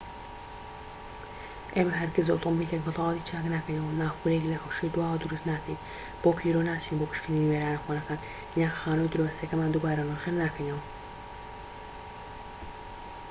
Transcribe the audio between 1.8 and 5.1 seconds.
هەرگیز ئۆتۆمۆبیلێک بە تەواوەتی چاک ناکەینەوە نافورەیەک لە حەوشەی